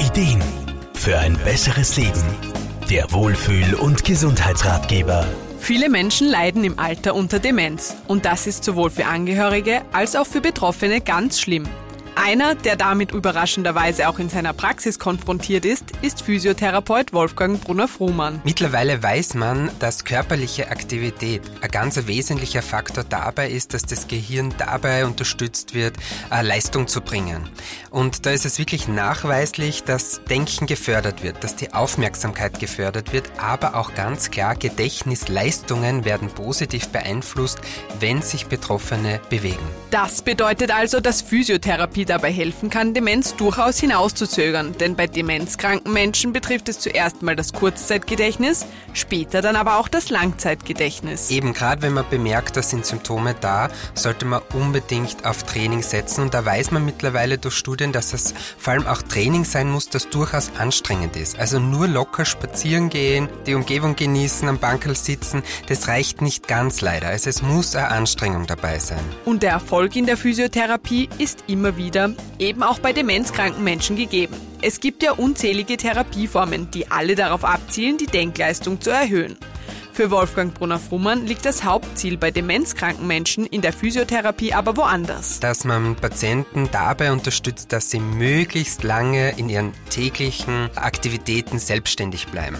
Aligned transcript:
Ideen 0.00 0.42
für 0.94 1.18
ein 1.18 1.36
besseres 1.44 1.96
Leben. 1.98 2.22
Der 2.88 3.12
Wohlfühl- 3.12 3.74
und 3.74 4.02
Gesundheitsratgeber. 4.02 5.26
Viele 5.58 5.90
Menschen 5.90 6.26
leiden 6.26 6.64
im 6.64 6.78
Alter 6.78 7.14
unter 7.14 7.38
Demenz 7.38 7.94
und 8.08 8.24
das 8.24 8.46
ist 8.46 8.64
sowohl 8.64 8.88
für 8.88 9.04
Angehörige 9.04 9.82
als 9.92 10.16
auch 10.16 10.26
für 10.26 10.40
Betroffene 10.40 11.02
ganz 11.02 11.38
schlimm. 11.38 11.68
Einer, 12.16 12.54
der 12.54 12.76
damit 12.76 13.12
überraschenderweise 13.12 14.08
auch 14.08 14.18
in 14.18 14.28
seiner 14.28 14.52
Praxis 14.52 14.98
konfrontiert 14.98 15.64
ist, 15.64 15.84
ist 16.02 16.22
Physiotherapeut 16.22 17.12
Wolfgang 17.12 17.60
Brunner-Fruhmann. 17.60 18.40
Mittlerweile 18.44 19.02
weiß 19.02 19.34
man, 19.34 19.70
dass 19.78 20.04
körperliche 20.04 20.70
Aktivität 20.70 21.42
ein 21.60 21.70
ganz 21.70 22.06
wesentlicher 22.06 22.62
Faktor 22.62 23.04
dabei 23.04 23.50
ist, 23.50 23.74
dass 23.74 23.84
das 23.84 24.08
Gehirn 24.08 24.54
dabei 24.58 25.06
unterstützt 25.06 25.74
wird, 25.74 25.96
Leistung 26.30 26.88
zu 26.88 27.00
bringen. 27.00 27.48
Und 27.90 28.26
da 28.26 28.30
ist 28.30 28.44
es 28.44 28.58
wirklich 28.58 28.88
nachweislich, 28.88 29.84
dass 29.84 30.20
Denken 30.24 30.66
gefördert 30.66 31.22
wird, 31.22 31.42
dass 31.42 31.56
die 31.56 31.72
Aufmerksamkeit 31.72 32.60
gefördert 32.60 33.12
wird, 33.12 33.30
aber 33.38 33.74
auch 33.74 33.94
ganz 33.94 34.30
klar 34.30 34.54
Gedächtnisleistungen 34.54 36.04
werden 36.04 36.28
positiv 36.28 36.88
beeinflusst, 36.88 37.60
wenn 37.98 38.22
sich 38.22 38.46
Betroffene 38.46 39.20
bewegen. 39.30 39.58
Das 39.90 40.22
bedeutet 40.22 40.70
also, 40.70 41.00
dass 41.00 41.22
Physiotherapie 41.22 41.99
dabei 42.04 42.32
helfen 42.32 42.70
kann, 42.70 42.94
Demenz 42.94 43.36
durchaus 43.36 43.78
hinauszuzögern. 43.78 44.76
Denn 44.78 44.96
bei 44.96 45.06
demenzkranken 45.06 45.92
Menschen 45.92 46.32
betrifft 46.32 46.68
es 46.68 46.78
zuerst 46.78 47.22
mal 47.22 47.36
das 47.36 47.52
Kurzzeitgedächtnis, 47.52 48.66
später 48.92 49.42
dann 49.42 49.56
aber 49.56 49.78
auch 49.78 49.88
das 49.88 50.10
Langzeitgedächtnis. 50.10 51.30
Eben 51.30 51.52
gerade 51.52 51.82
wenn 51.82 51.92
man 51.92 52.08
bemerkt, 52.08 52.56
da 52.56 52.62
sind 52.62 52.86
Symptome 52.86 53.34
da, 53.40 53.68
sollte 53.94 54.24
man 54.24 54.42
unbedingt 54.54 55.24
auf 55.24 55.42
Training 55.42 55.82
setzen. 55.82 56.22
Und 56.22 56.34
da 56.34 56.44
weiß 56.44 56.70
man 56.70 56.84
mittlerweile 56.84 57.38
durch 57.38 57.54
Studien, 57.54 57.92
dass 57.92 58.12
es 58.12 58.34
vor 58.58 58.72
allem 58.72 58.86
auch 58.86 59.02
Training 59.02 59.44
sein 59.44 59.70
muss, 59.70 59.88
das 59.88 60.08
durchaus 60.08 60.50
anstrengend 60.58 61.16
ist. 61.16 61.38
Also 61.38 61.58
nur 61.58 61.88
locker 61.88 62.24
spazieren 62.24 62.88
gehen, 62.88 63.28
die 63.46 63.54
Umgebung 63.54 63.96
genießen, 63.96 64.48
am 64.48 64.58
Bankel 64.58 64.96
sitzen, 64.96 65.42
das 65.68 65.88
reicht 65.88 66.22
nicht 66.22 66.48
ganz 66.48 66.80
leider. 66.80 67.08
Also 67.08 67.30
es 67.30 67.42
muss 67.42 67.74
eine 67.74 67.88
Anstrengung 67.88 68.46
dabei 68.46 68.78
sein. 68.78 69.00
Und 69.24 69.42
der 69.42 69.52
Erfolg 69.52 69.96
in 69.96 70.06
der 70.06 70.16
Physiotherapie 70.16 71.08
ist 71.18 71.44
immer 71.46 71.76
wieder 71.76 71.89
wieder 71.90 72.10
eben 72.38 72.62
auch 72.62 72.78
bei 72.78 72.92
demenzkranken 72.92 73.64
Menschen 73.64 73.96
gegeben. 73.96 74.36
Es 74.62 74.78
gibt 74.78 75.02
ja 75.02 75.12
unzählige 75.12 75.76
Therapieformen, 75.76 76.70
die 76.70 76.88
alle 76.88 77.16
darauf 77.16 77.44
abzielen, 77.44 77.98
die 77.98 78.06
Denkleistung 78.06 78.80
zu 78.80 78.90
erhöhen. 78.90 79.36
Für 79.92 80.12
Wolfgang 80.12 80.54
Brunner-Frumann 80.54 81.26
liegt 81.26 81.44
das 81.44 81.64
Hauptziel 81.64 82.16
bei 82.16 82.30
demenzkranken 82.30 83.08
Menschen 83.08 83.44
in 83.44 83.60
der 83.60 83.72
Physiotherapie 83.72 84.54
aber 84.54 84.76
woanders. 84.76 85.40
Dass 85.40 85.64
man 85.64 85.96
Patienten 85.96 86.68
dabei 86.70 87.10
unterstützt, 87.10 87.72
dass 87.72 87.90
sie 87.90 87.98
möglichst 87.98 88.84
lange 88.84 89.36
in 89.36 89.48
ihren 89.48 89.72
täglichen 89.90 90.70
Aktivitäten 90.76 91.58
selbstständig 91.58 92.28
bleiben. 92.28 92.58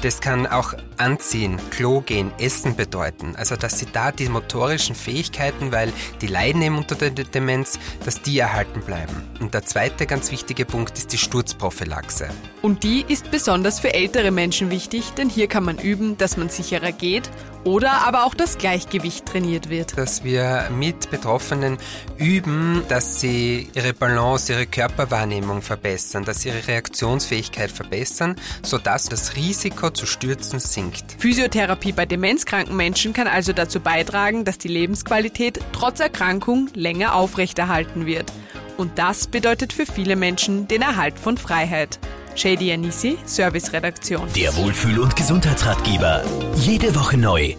Das 0.00 0.22
kann 0.22 0.46
auch 0.46 0.72
Anziehen, 1.00 1.58
Klo 1.70 2.00
gehen, 2.00 2.32
Essen 2.38 2.76
bedeuten. 2.76 3.34
Also, 3.36 3.56
dass 3.56 3.78
sie 3.78 3.86
da 3.92 4.12
die 4.12 4.28
motorischen 4.28 4.94
Fähigkeiten, 4.94 5.72
weil 5.72 5.92
die 6.20 6.26
leiden 6.26 6.62
eben 6.62 6.78
unter 6.78 6.94
der 6.94 7.10
Demenz, 7.10 7.78
dass 8.04 8.22
die 8.22 8.38
erhalten 8.38 8.80
bleiben. 8.80 9.28
Und 9.40 9.54
der 9.54 9.64
zweite 9.64 10.06
ganz 10.06 10.30
wichtige 10.30 10.64
Punkt 10.64 10.96
ist 10.96 11.12
die 11.12 11.18
Sturzprophylaxe. 11.18 12.28
Und 12.62 12.84
die 12.84 13.04
ist 13.06 13.30
besonders 13.30 13.80
für 13.80 13.92
ältere 13.92 14.30
Menschen 14.30 14.70
wichtig, 14.70 15.10
denn 15.10 15.28
hier 15.28 15.46
kann 15.46 15.64
man 15.64 15.78
üben, 15.78 16.16
dass 16.16 16.36
man 16.36 16.48
sicher 16.48 16.70
sicherer 16.70 16.92
geht 16.92 17.30
oder 17.64 18.06
aber 18.06 18.24
auch 18.24 18.34
das 18.34 18.56
Gleichgewicht 18.56 19.26
trainiert 19.26 19.68
wird. 19.68 19.96
Dass 19.98 20.24
wir 20.24 20.68
mit 20.70 21.10
Betroffenen 21.10 21.76
üben, 22.16 22.82
dass 22.88 23.20
sie 23.20 23.68
ihre 23.74 23.92
Balance, 23.92 24.52
ihre 24.52 24.66
Körperwahrnehmung 24.66 25.60
verbessern, 25.60 26.24
dass 26.24 26.40
sie 26.40 26.48
ihre 26.48 26.66
Reaktionsfähigkeit 26.66 27.70
verbessern, 27.70 28.36
sodass 28.62 29.06
das 29.06 29.36
Risiko 29.36 29.90
zu 29.90 30.06
stürzen 30.06 30.58
sinkt. 30.58 30.89
Physiotherapie 31.18 31.92
bei 31.92 32.06
demenzkranken 32.06 32.76
Menschen 32.76 33.12
kann 33.12 33.26
also 33.26 33.52
dazu 33.52 33.80
beitragen, 33.80 34.44
dass 34.44 34.58
die 34.58 34.68
Lebensqualität 34.68 35.60
trotz 35.72 36.00
Erkrankung 36.00 36.68
länger 36.74 37.14
aufrechterhalten 37.14 38.06
wird. 38.06 38.32
Und 38.76 38.98
das 38.98 39.26
bedeutet 39.26 39.72
für 39.72 39.86
viele 39.86 40.16
Menschen 40.16 40.66
den 40.68 40.82
Erhalt 40.82 41.18
von 41.18 41.36
Freiheit. 41.36 41.98
Shady 42.34 42.72
Anisi, 42.72 43.18
Serviceredaktion. 43.24 44.28
Der 44.34 44.54
Wohlfühl- 44.56 45.00
und 45.00 45.16
Gesundheitsratgeber. 45.16 46.24
Jede 46.56 46.94
Woche 46.94 47.18
neu. 47.18 47.54